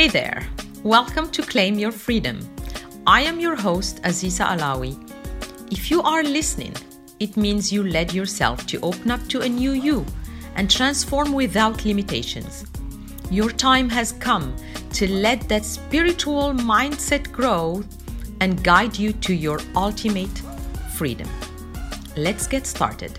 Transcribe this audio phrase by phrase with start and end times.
[0.00, 0.48] Hey there,
[0.82, 2.40] welcome to Claim Your Freedom.
[3.06, 4.96] I am your host, Aziza Alawi.
[5.70, 6.74] If you are listening,
[7.18, 10.06] it means you led yourself to open up to a new you
[10.54, 12.64] and transform without limitations.
[13.30, 14.56] Your time has come
[14.94, 17.84] to let that spiritual mindset grow
[18.40, 20.38] and guide you to your ultimate
[20.96, 21.28] freedom.
[22.16, 23.18] Let's get started.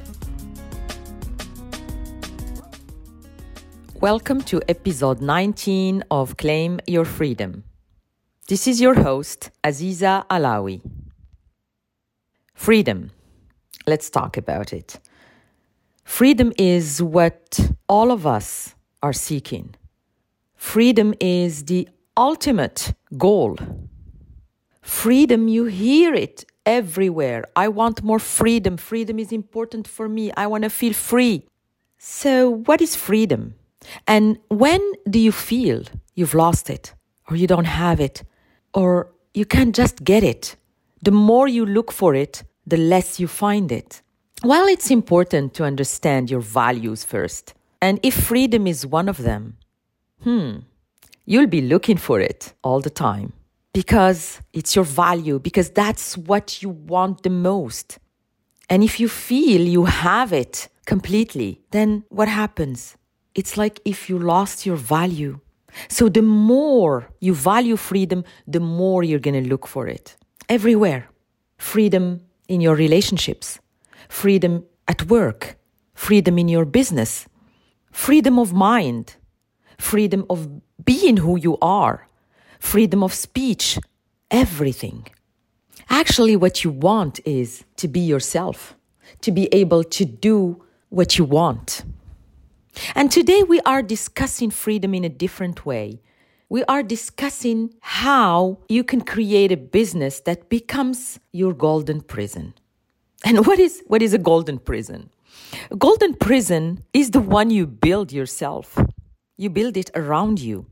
[4.02, 7.64] Welcome to episode 19 of Claim Your Freedom.
[8.48, 10.82] This is your host, Aziza Alawi.
[12.56, 13.12] Freedom.
[13.86, 15.00] Let's talk about it.
[16.04, 19.76] Freedom is what all of us are seeking.
[20.56, 23.56] Freedom is the ultimate goal.
[24.82, 27.46] Freedom, you hear it everywhere.
[27.56, 28.78] I want more freedom.
[28.78, 30.32] Freedom is important for me.
[30.36, 31.46] I want to feel free.
[32.00, 33.54] So, what is freedom?
[34.08, 35.84] And when do you feel
[36.16, 36.94] you've lost it,
[37.30, 38.24] or you don't have it,
[38.74, 40.56] or you can't just get it?
[41.02, 44.02] The more you look for it, the less you find it.
[44.44, 47.54] While it's important to understand your values first.
[47.82, 49.58] And if freedom is one of them,
[50.24, 50.58] hmm,
[51.26, 53.34] you'll be looking for it all the time
[53.74, 57.98] because it's your value, because that's what you want the most.
[58.70, 62.98] And if you feel you have it completely, then what happens?
[63.36, 65.40] It's like if you lost your value.
[65.88, 70.18] So the more you value freedom, the more you're going to look for it
[70.50, 71.08] everywhere.
[71.58, 73.60] Freedom in your relationships,
[74.10, 75.56] freedom at work,
[75.94, 77.28] freedom in your business,
[77.92, 79.16] freedom of mind,
[79.78, 82.08] freedom of being who you are,
[82.60, 83.80] freedom of speech,
[84.30, 85.08] everything.
[85.90, 88.76] Actually, what you want is to be yourself,
[89.22, 91.84] to be able to do what you want.
[92.96, 96.02] And today we are discussing freedom in a different way.
[96.50, 102.54] We are discussing how you can create a business that becomes your golden prison.
[103.24, 105.10] And what is, what is a golden prison?
[105.70, 108.78] A golden prison is the one you build yourself.
[109.38, 110.66] You build it around you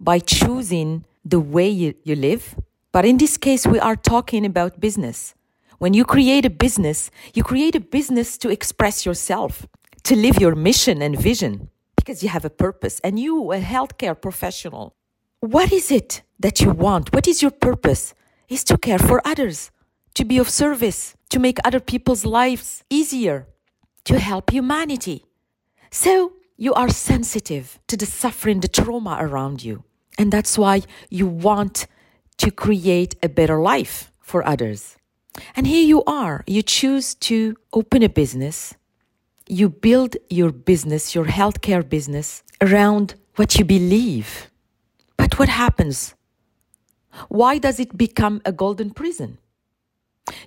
[0.00, 2.56] by choosing the way you, you live.
[2.90, 5.34] But in this case, we are talking about business.
[5.78, 9.66] When you create a business, you create a business to express yourself
[10.04, 13.00] to live your mission and vision because you have a purpose.
[13.00, 14.96] And you a healthcare professional
[15.42, 17.12] what is it that you want?
[17.12, 18.14] What is your purpose?
[18.48, 19.72] Is to care for others
[20.14, 23.48] to be of service to make other people's lives easier
[24.04, 25.24] to help humanity.
[25.90, 29.82] So you are sensitive to the suffering the trauma around you.
[30.16, 31.88] And that's why you want
[32.36, 34.96] to create a better life for others.
[35.56, 36.44] And here you are.
[36.46, 38.74] You choose to open a business
[39.48, 44.50] you build your business, your healthcare business, around what you believe.
[45.16, 46.14] But what happens?
[47.28, 49.38] Why does it become a golden prison?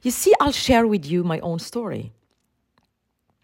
[0.02, 2.14] You see, I'll share with you my own story.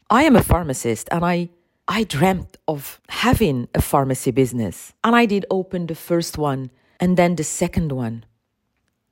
[0.10, 1.50] I am a pharmacist and I,
[1.88, 4.94] I dreamt of having a pharmacy business.
[5.04, 8.26] And I did open the first one and then the second one.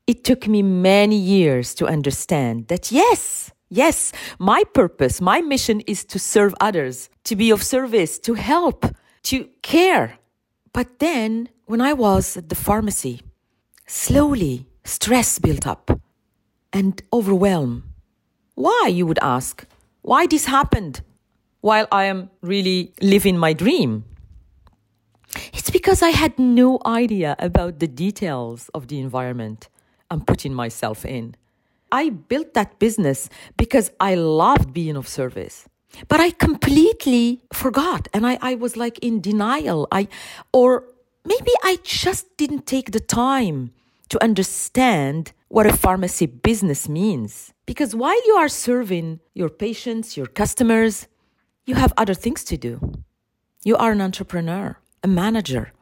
[0.08, 6.04] It took me many years to understand that yes, Yes, my purpose, my mission is
[6.06, 8.86] to serve others, to be of service, to help,
[9.24, 10.18] to care.
[10.74, 13.22] But then, when I was at the pharmacy,
[13.86, 16.02] slowly stress built up
[16.74, 17.84] and overwhelm.
[18.56, 19.66] Why, you would ask?
[20.02, 21.02] Why this happened
[21.62, 24.06] while I am really living my dream?
[25.54, 29.70] It's because I had no idea about the details of the environment
[30.10, 31.36] I'm putting myself in.
[31.92, 35.68] I built that business because I loved being of service.
[36.08, 39.88] But I completely forgot and I, I was like in denial.
[39.92, 40.08] I
[40.54, 40.86] or
[41.26, 43.72] maybe I just didn't take the time
[44.10, 47.54] to understand what a pharmacy business means.
[47.66, 51.08] Because while you are serving your patients, your customers,
[51.66, 53.04] you have other things to do.
[53.64, 55.74] You are an entrepreneur, a manager.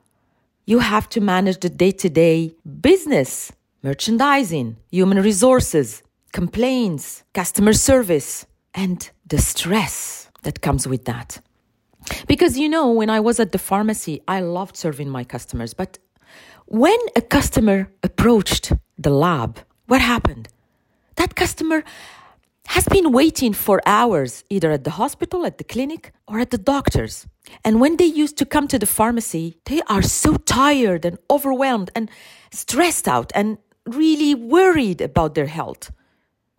[0.66, 3.52] You have to manage the day to day business
[3.84, 6.04] merchandising, human resources,
[6.34, 11.40] complaints, customer service, and the stress that comes with that.
[12.28, 15.74] Because you know, when I was at the pharmacy, I loved serving my customers.
[15.74, 16.00] But
[16.66, 20.50] when a customer approached the lab, what happened?
[21.16, 21.84] That customer
[22.68, 26.58] has been waiting for hours, either at the hospital, at the clinic, or at the
[26.58, 27.26] doctor's.
[27.64, 31.92] And when they used to come to the pharmacy, they are so tired and overwhelmed
[31.96, 32.10] and
[32.52, 33.58] stressed out and
[33.88, 35.92] really worried about their health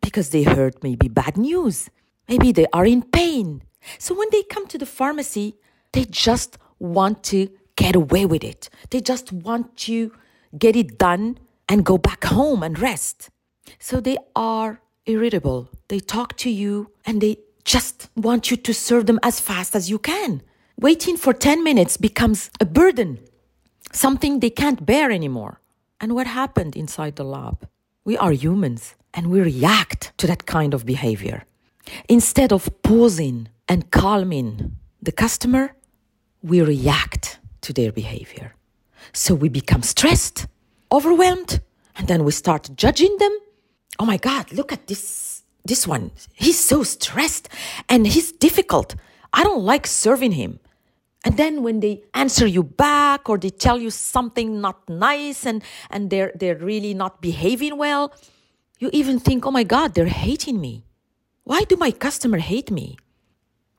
[0.00, 1.90] because they heard maybe bad news.
[2.28, 3.62] Maybe they are in pain.
[3.98, 5.56] So when they come to the pharmacy,
[5.92, 8.68] they just want to get away with it.
[8.90, 10.12] They just want to
[10.58, 11.38] get it done
[11.68, 13.30] and go back home and rest.
[13.78, 15.68] So they are irritable.
[15.88, 19.90] They talk to you and they just want you to serve them as fast as
[19.90, 20.42] you can.
[20.80, 23.18] Waiting for 10 minutes becomes a burden,
[23.92, 25.60] something they can't bear anymore.
[26.00, 27.68] And what happened inside the lab?
[28.04, 31.44] We are humans and we react to that kind of behavior.
[32.08, 35.74] Instead of pausing and calming the customer,
[36.42, 38.54] we react to their behavior.
[39.12, 40.46] So we become stressed,
[40.92, 41.60] overwhelmed,
[41.96, 43.36] and then we start judging them.
[43.98, 46.12] Oh my God, look at this, this one.
[46.34, 47.48] He's so stressed
[47.88, 48.94] and he's difficult.
[49.32, 50.60] I don't like serving him.
[51.24, 55.62] And then when they answer you back or they tell you something not nice and,
[55.90, 58.14] and they're, they're really not behaving well,
[58.78, 60.84] you even think, oh my God, they're hating me.
[61.44, 62.96] Why do my customer hate me?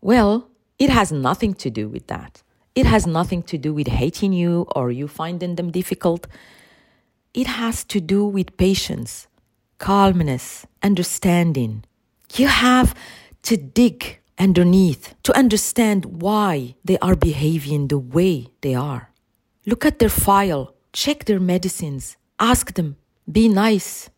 [0.01, 2.43] Well, it has nothing to do with that.
[2.75, 6.27] It has nothing to do with hating you or you finding them difficult.
[7.33, 9.27] It has to do with patience,
[9.77, 11.83] calmness, understanding.
[12.35, 12.95] You have
[13.43, 19.11] to dig underneath to understand why they are behaving the way they are.
[19.65, 22.95] Look at their file, check their medicines, ask them,
[23.29, 24.09] be nice,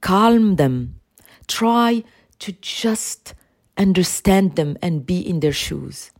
[0.00, 1.00] calm them,
[1.46, 2.04] try
[2.40, 3.34] to just
[3.78, 6.10] understand them and be in their shoes.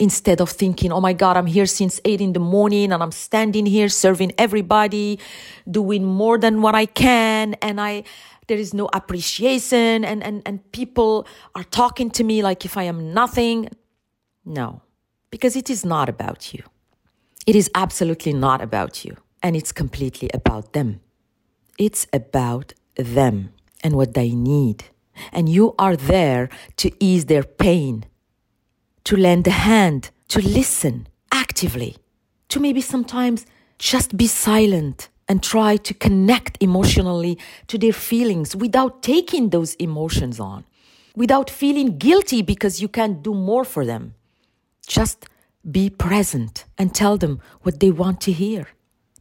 [0.00, 3.12] Instead of thinking, oh my God, I'm here since eight in the morning and I'm
[3.12, 5.18] standing here serving everybody,
[5.68, 8.04] doing more than what I can, and I
[8.48, 12.84] there is no appreciation and, and, and people are talking to me like if I
[12.84, 13.68] am nothing.
[14.44, 14.82] No,
[15.30, 16.62] because it is not about you.
[17.46, 19.16] It is absolutely not about you.
[19.42, 21.00] And it's completely about them.
[21.78, 23.52] It's about them
[23.84, 24.84] and what they need.
[25.32, 28.04] And you are there to ease their pain,
[29.04, 31.96] to lend a hand, to listen actively,
[32.48, 33.46] to maybe sometimes
[33.78, 40.40] just be silent and try to connect emotionally to their feelings without taking those emotions
[40.40, 40.64] on,
[41.14, 44.14] without feeling guilty because you can't do more for them.
[44.86, 45.26] Just
[45.70, 48.68] be present and tell them what they want to hear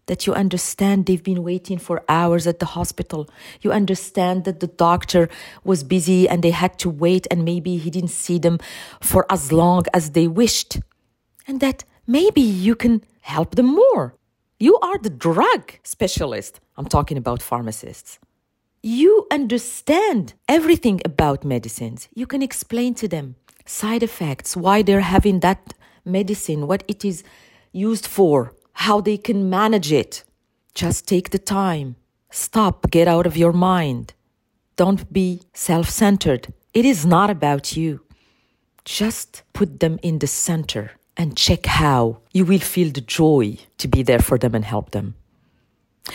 [0.07, 3.29] that you understand they've been waiting for hours at the hospital.
[3.61, 5.29] You understand that the doctor
[5.63, 8.57] was busy and they had to wait and maybe he didn't see them
[9.01, 10.79] for as long as they wished.
[11.45, 14.15] And that maybe you can help them more.
[14.59, 16.59] You are the drug specialist.
[16.77, 18.17] I'm talking about pharmacists.
[18.81, 22.07] You understand everything about medicines.
[22.15, 27.23] You can explain to them side effects, why they're having that medicine, what it is
[27.71, 30.23] used for, how they can manage it.
[30.73, 31.95] Just take the time.
[32.31, 34.15] Stop, get out of your mind.
[34.75, 36.51] Don't be self centered.
[36.73, 38.01] It is not about you.
[38.85, 43.87] Just put them in the center and check how you will feel the joy to
[43.87, 45.15] be there for them and help them.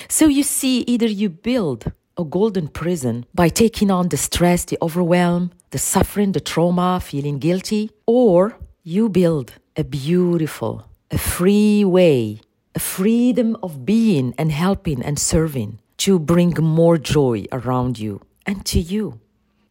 [0.08, 4.78] So you see, either you build a golden prison by taking on the stress, the
[4.81, 12.40] overwhelm, the suffering, the trauma, feeling guilty, or you build a beautiful, a free way
[12.75, 18.64] a freedom of being and helping and serving to bring more joy around you and
[18.66, 19.20] to you.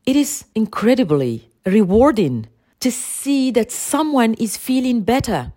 [0.05, 2.47] It is incredibly rewarding
[2.81, 5.53] to see that someone is feeling better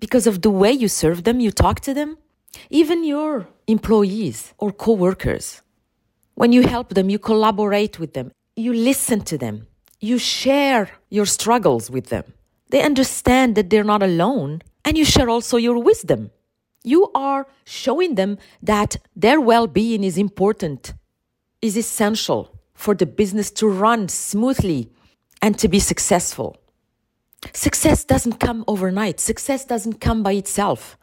[0.00, 2.18] because of the way you serve them, you talk to them,
[2.70, 5.62] even your employees or co-workers.
[6.34, 9.66] When you help them, you collaborate with them, you listen to them,
[10.00, 12.24] you share your struggles with them.
[12.70, 16.30] They understand that they're not alone, and you share also your wisdom
[16.84, 20.94] you are showing them that their well being is important,
[21.60, 24.90] is essential for the business to run smoothly
[25.40, 26.56] and to be successful.
[27.52, 30.96] Success doesn't come overnight, success doesn't come by itself.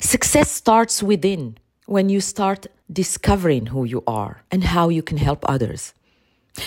[0.00, 5.44] Success starts within when you start discovering who you are and how you can help
[5.48, 5.94] others.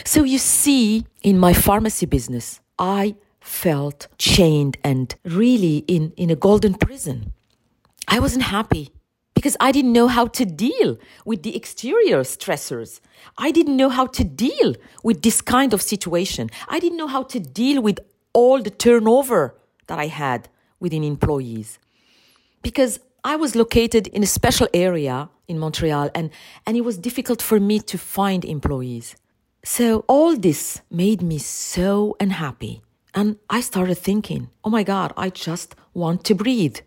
[0.04, 6.36] So you see, in my pharmacy business, I felt chained and really in, in a
[6.36, 7.34] golden prison.
[8.08, 8.90] I wasn't happy
[9.36, 13.00] because I didn't know how to deal with the exterior stressors.
[13.38, 16.50] I didn't know how to deal with this kind of situation.
[16.68, 18.00] I didn't know how to deal with
[18.36, 19.56] all the turnover
[19.88, 20.50] that I had
[20.80, 21.80] within employees.
[22.62, 26.30] Because I was located in a special area in Montreal and,
[26.66, 29.16] and it was difficult for me to find employees.
[29.64, 32.84] So all this made me so unhappy.
[33.16, 36.78] And I started thinking, oh my God, I just want to breathe.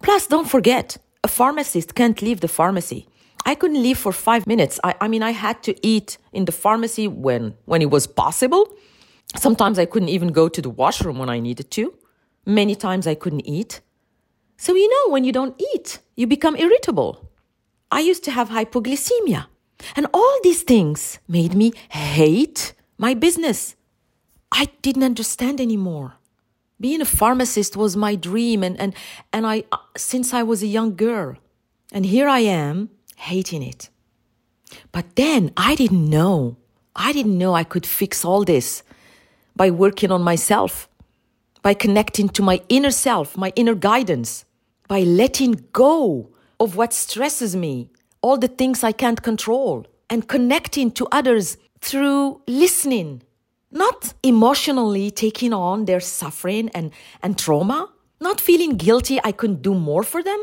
[0.00, 3.08] Plus, don't forget, a pharmacist can't leave the pharmacy.
[3.44, 4.80] I couldn't leave for five minutes.
[4.82, 8.68] I, I mean, I had to eat in the pharmacy when, when it was possible.
[9.34, 11.94] Sometimes I couldn't even go to the washroom when I needed to.
[12.44, 13.80] Many times I couldn't eat.
[14.56, 17.30] So, you know, when you don't eat, you become irritable.
[17.90, 19.46] I used to have hypoglycemia.
[19.94, 23.74] And all these things made me hate my business.
[24.50, 26.14] I didn't understand anymore.
[26.80, 28.94] Being a pharmacist was my dream, and, and,
[29.32, 31.36] and I, uh, since I was a young girl.
[31.92, 33.88] And here I am, hating it.
[34.92, 36.56] But then I didn't know.
[36.94, 38.82] I didn't know I could fix all this
[39.56, 40.88] by working on myself,
[41.62, 44.44] by connecting to my inner self, my inner guidance,
[44.86, 47.90] by letting go of what stresses me,
[48.22, 53.22] all the things I can't control, and connecting to others through listening,
[53.70, 59.74] not emotionally taking on their suffering and, and trauma, not feeling guilty I couldn't do
[59.74, 60.42] more for them,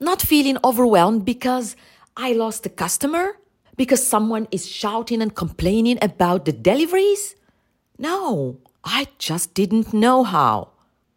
[0.00, 1.76] not feeling overwhelmed because
[2.16, 3.38] I lost a customer,
[3.76, 7.34] because someone is shouting and complaining about the deliveries.
[8.02, 10.70] No, I just didn't know how.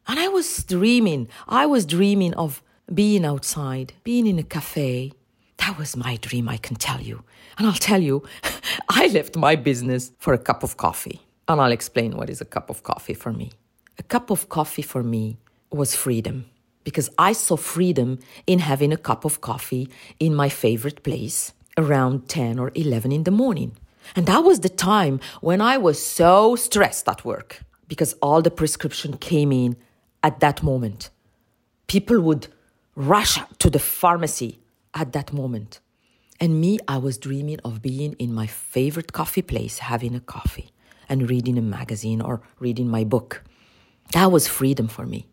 [0.07, 2.61] And I was dreaming, I was dreaming of
[2.93, 5.11] being outside, being in a cafe.
[5.57, 7.23] That was my dream, I can tell you.
[7.57, 8.21] And I'll tell you,
[8.89, 11.21] I left my business for a cup of coffee.
[11.47, 13.51] And I'll explain what is a cup of coffee for me.
[13.97, 15.39] A cup of coffee for me
[15.71, 16.45] was freedom
[16.83, 19.89] because I saw freedom in having a cup of coffee
[20.19, 23.75] in my favorite place around 10 or 11 in the morning.
[24.15, 28.51] And that was the time when I was so stressed at work because all the
[28.51, 29.77] prescription came in
[30.23, 31.09] at that moment.
[31.87, 32.47] People would
[32.95, 34.59] rush to the pharmacy
[34.93, 35.79] at that moment.
[36.39, 40.71] And me, I was dreaming of being in my favorite coffee place, having a coffee
[41.07, 43.43] and reading a magazine or reading my book.
[44.11, 45.27] That was freedom for me.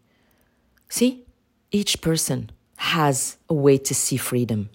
[0.89, 1.25] See,
[1.71, 4.71] each person has a way to see freedom.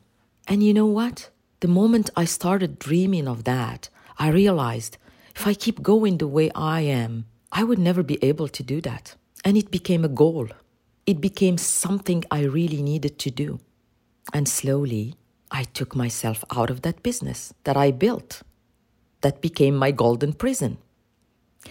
[0.48, 1.30] And you know what?
[1.60, 4.98] The moment I started dreaming of that, I realized
[5.36, 8.80] if I keep going the way I am, I would never be able to do
[8.82, 9.16] that.
[9.44, 10.50] And it became a goal.
[11.08, 13.60] It became something I really needed to do.
[14.34, 15.16] And slowly,
[15.50, 18.44] I took myself out of that business that I built.
[19.22, 20.78] That became my golden prison.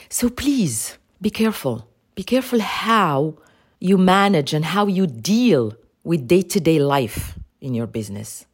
[0.08, 1.88] So please be careful.
[2.16, 3.36] Be careful how
[3.78, 8.46] you manage and how you deal with day to day life in your business.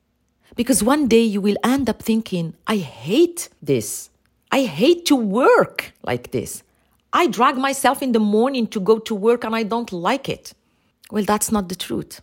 [0.55, 4.11] Because one day you will end up thinking, I hate this.
[4.51, 6.63] I hate to work like this.
[7.13, 10.55] I drag myself in the morning to go to work and I don't like it.
[11.11, 12.21] Well, that's not the truth.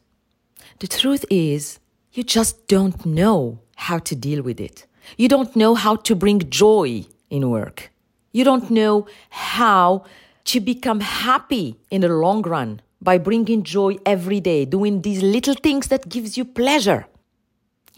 [0.79, 1.79] The truth is,
[2.13, 4.85] you just don't know how to deal with it.
[5.17, 7.91] You don't know how to bring joy in work.
[8.31, 10.05] You don't know how
[10.45, 15.55] to become happy in the long run by bringing joy every day, doing these little
[15.55, 17.07] things that gives you pleasure.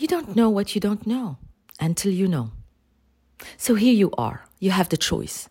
[0.01, 1.37] You don't know what you don't know
[1.79, 2.53] until you know.
[3.55, 4.45] So here you are.
[4.59, 5.47] You have the choice.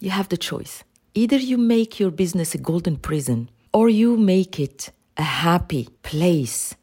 [0.00, 0.82] You have the choice.
[1.12, 6.74] Either you make your business a golden prison or you make it a happy place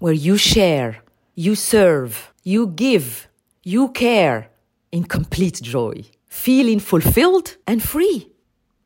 [0.00, 1.04] where you share,
[1.36, 3.28] you serve, you give,
[3.62, 4.50] you care
[4.90, 8.32] in complete joy, feeling fulfilled and free.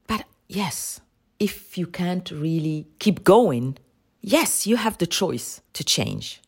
[0.06, 1.00] But yes,
[1.38, 3.78] if you can't really keep going,
[4.20, 6.42] yes, you have the choice to change.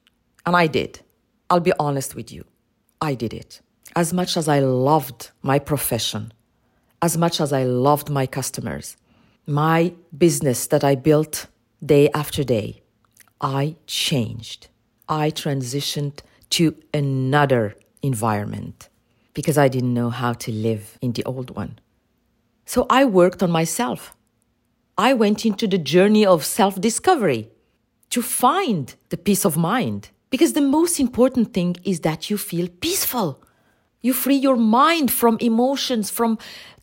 [0.44, 1.00] And I did.
[1.48, 2.44] I'll be honest with you.
[3.00, 3.60] I did it.
[3.94, 6.32] As much as I loved my profession,
[7.00, 8.96] as much as I loved my customers,
[9.46, 11.46] my business that I built
[11.84, 12.82] day after day,
[13.40, 14.68] I changed.
[15.08, 18.88] I transitioned to another environment
[19.34, 21.78] because I didn't know how to live in the old one.
[22.64, 24.16] So I worked on myself.
[24.98, 27.50] I went into the journey of self discovery
[28.10, 30.10] to find the peace of mind.
[30.30, 33.42] Because the most important thing is that you feel peaceful.
[34.02, 36.38] You free your mind from emotions, from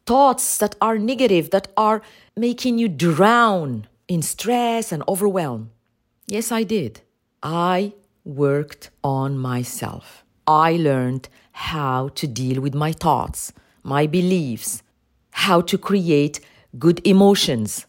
[0.05, 2.01] thoughts that are negative, that are
[2.35, 5.71] making you drown in stress and overwhelm.
[6.27, 7.01] Yes, I did.
[7.41, 10.23] I worked on myself.
[10.47, 14.81] I learned how to deal with my thoughts, my beliefs,
[15.31, 16.39] how to create
[16.79, 17.85] good emotions,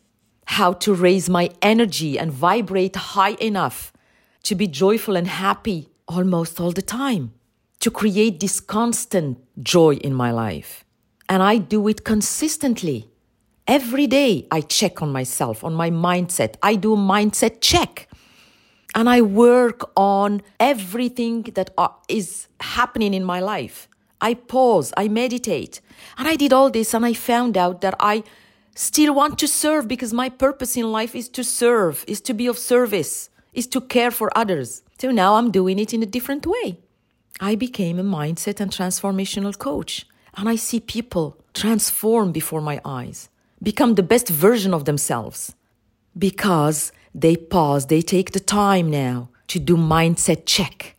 [0.47, 3.93] how to raise my energy and vibrate high enough
[4.45, 7.33] to be joyful and happy almost all the time,
[7.81, 10.85] to create this constant joy in my life.
[11.29, 13.11] And I do it consistently.
[13.67, 16.57] Every day I check on myself, on my mindset.
[16.63, 18.09] I do a mindset check.
[18.95, 21.71] And I work on everything that
[22.09, 23.89] is happening in my life.
[24.21, 25.81] I pause, I meditate.
[26.17, 28.23] And I did all this and I found out that I
[28.75, 32.47] still want to serve because my purpose in life is to serve, is to be
[32.47, 34.83] of service, is to care for others.
[34.99, 36.79] So now I'm doing it in a different way.
[37.41, 40.07] I became a mindset and transformational coach.
[40.37, 43.29] And I see people transform before my eyes,
[43.63, 45.55] become the best version of themselves
[46.17, 50.97] because they pause, they take the time now to do mindset check,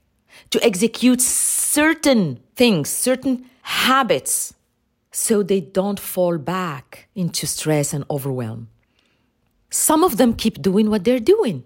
[0.51, 4.53] to execute certain things, certain habits,
[5.11, 8.69] so they don't fall back into stress and overwhelm.
[9.69, 11.63] Some of them keep doing what they're doing.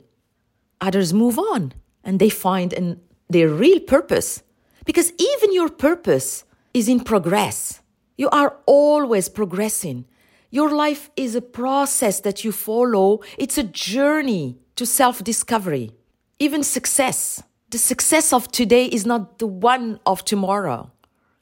[0.81, 4.43] Others move on and they find an, their real purpose.
[4.85, 7.81] Because even your purpose is in progress.
[8.17, 10.05] You are always progressing.
[10.51, 15.91] Your life is a process that you follow, it's a journey to self discovery,
[16.39, 17.43] even success.
[17.69, 20.91] The success of today is not the one of tomorrow.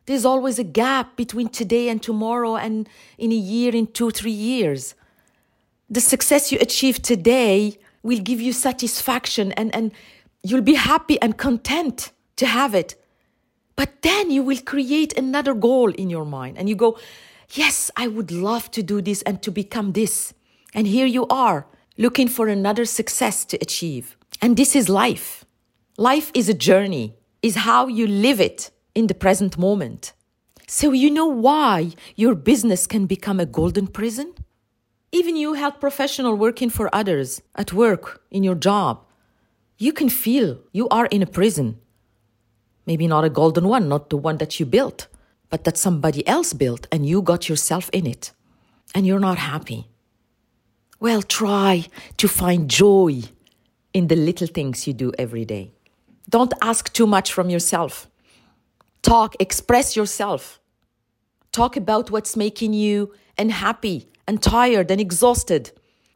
[0.07, 4.31] There's always a gap between today and tomorrow, and in a year, in two, three
[4.31, 4.93] years.
[5.89, 9.91] The success you achieve today will give you satisfaction and, and
[10.43, 12.95] you'll be happy and content to have it.
[13.75, 16.97] But then you will create another goal in your mind and you go,
[17.51, 20.33] Yes, I would love to do this and to become this.
[20.73, 21.65] And here you are,
[21.97, 24.17] looking for another success to achieve.
[24.41, 25.45] And this is life.
[25.97, 30.13] Life is a journey, is how you live it in the present moment.
[30.67, 34.33] So you know why your business can become a golden prison?
[35.17, 39.03] Even you health professional working for others at work, in your job,
[39.79, 41.79] you can feel you are in a prison.
[42.85, 45.07] Maybe not a golden one, not the one that you built,
[45.49, 48.31] but that somebody else built and you got yourself in it
[48.93, 49.87] and you're not happy.
[50.99, 53.23] Well, try to find joy
[53.93, 55.71] in the little things you do every day.
[56.29, 58.07] Don't ask too much from yourself.
[59.01, 60.59] Talk, express yourself.
[61.51, 65.71] Talk about what's making you unhappy and tired and exhausted.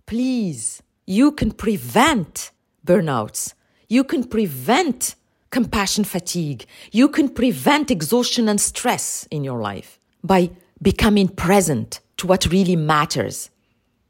[0.06, 2.52] Please, you can prevent
[2.86, 3.54] burnouts.
[3.88, 5.16] You can prevent
[5.50, 6.66] compassion fatigue.
[6.92, 10.52] You can prevent exhaustion and stress in your life by
[10.82, 13.50] becoming present to what really matters,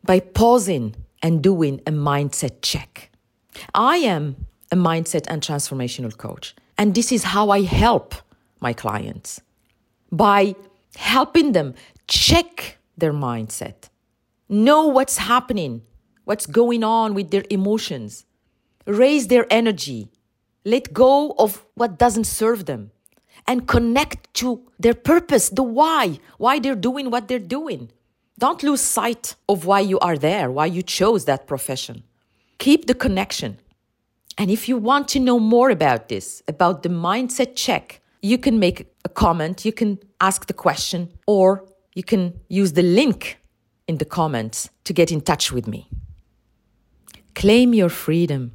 [0.03, 3.11] by pausing and doing a mindset check.
[3.73, 8.15] I am a mindset and transformational coach, and this is how I help
[8.59, 9.41] my clients
[10.11, 10.55] by
[10.95, 11.73] helping them
[12.07, 13.89] check their mindset,
[14.51, 15.81] know what's happening,
[16.25, 18.25] what's going on with their emotions,
[18.85, 20.09] raise their energy,
[20.65, 22.91] let go of what doesn't serve them
[23.47, 27.91] and connect to their purpose, the why, why they're doing what they're doing.
[28.37, 32.03] Don't lose sight of why you are there, why you chose that profession.
[32.59, 33.57] Keep the connection.
[34.37, 38.59] And if you want to know more about this, about the mindset check, you can
[38.59, 43.40] make a comment, you can ask the question, or you can use the link
[43.87, 45.89] in the comments to get in touch with me.
[47.35, 48.51] Claim your freedom.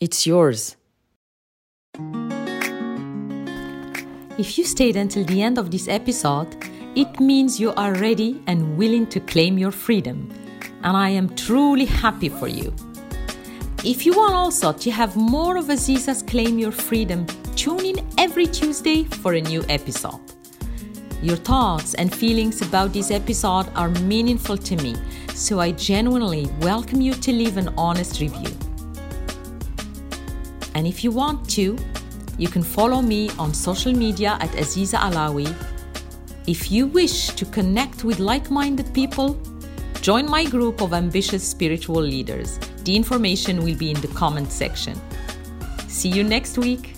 [0.00, 0.76] It's yours.
[4.38, 6.56] If you stayed until the end of this episode,
[6.96, 10.32] it means you are ready and willing to claim your freedom.
[10.82, 12.74] And I am truly happy for you.
[13.84, 18.46] If you want also to have more of Aziza's Claim Your Freedom, tune in every
[18.46, 20.20] Tuesday for a new episode.
[21.22, 24.96] Your thoughts and feelings about this episode are meaningful to me,
[25.34, 28.56] so I genuinely welcome you to leave an honest review.
[30.74, 31.76] And if you want to,
[32.38, 35.54] you can follow me on social media at Aziza Alawi.
[36.46, 39.38] If you wish to connect with like minded people,
[40.00, 42.58] join my group of ambitious spiritual leaders.
[42.84, 44.98] The information will be in the comment section.
[45.86, 46.94] See you next week.